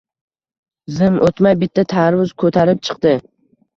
Zum 0.95 1.19
oʻtmay 1.27 1.57
bitta 1.65 1.85
tarvuz 1.93 2.33
koʻtarib 2.45 2.85
chiqdi 2.89 3.13